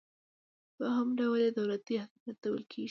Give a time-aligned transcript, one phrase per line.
[0.79, 2.79] دوهم ډول یې دولتي حاکمیت ته ویل کیږي.